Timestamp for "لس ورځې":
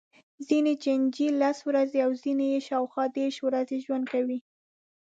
1.41-1.99